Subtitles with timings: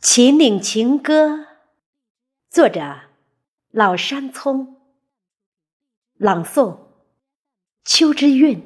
[0.00, 1.46] 秦岭情歌，
[2.48, 3.00] 作者
[3.72, 4.76] 老山葱，
[6.16, 6.78] 朗诵
[7.84, 8.62] 秋之韵。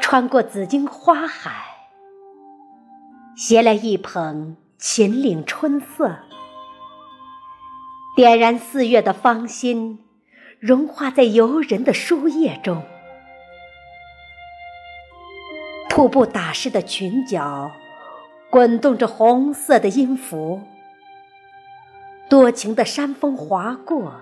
[0.00, 1.90] 穿过紫荆花海，
[3.36, 6.20] 携来一捧秦岭春色，
[8.16, 9.98] 点燃四月的芳心，
[10.58, 12.82] 融化在游人的书页中。
[15.90, 17.70] 瀑布打湿的裙角，
[18.48, 20.62] 滚动着红色的音符。
[22.30, 24.14] 多情的山风划过，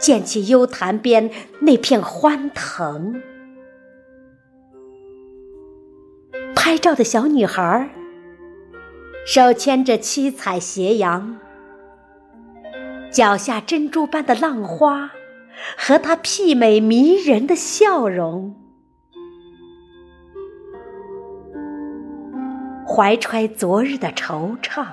[0.00, 1.30] 溅起幽潭边
[1.60, 3.22] 那片欢腾。
[6.56, 7.88] 拍照的小女孩，
[9.24, 11.38] 手牵着七彩斜阳，
[13.12, 15.12] 脚下珍珠般的浪花，
[15.78, 18.56] 和她媲美迷人的笑容。
[22.84, 24.84] 怀揣昨日的惆怅，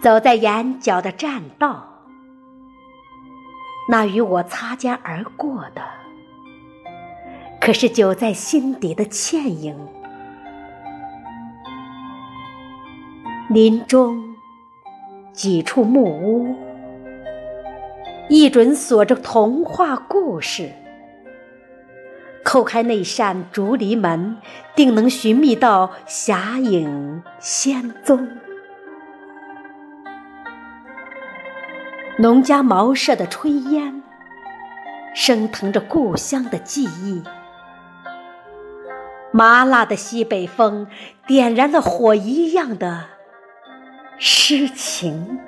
[0.00, 1.84] 走在眼角的栈道，
[3.90, 5.82] 那与我擦肩而过的。
[7.60, 9.76] 可是久在心底的倩影，
[13.50, 14.36] 林中
[15.34, 16.56] 几处木屋，
[18.30, 20.72] 一准锁着童话故事。
[22.42, 24.38] 叩开那扇竹篱门，
[24.74, 28.26] 定能寻觅到侠影仙踪。
[32.16, 34.02] 农家茅舍的炊烟，
[35.14, 37.22] 升腾着故乡的记忆。
[39.32, 40.86] 麻辣的西北风，
[41.26, 43.04] 点燃了火一样的
[44.18, 45.38] 诗情。